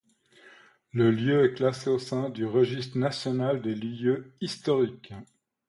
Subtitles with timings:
[0.93, 5.13] Le lieu est classé au sein du Registre national des lieux historiques.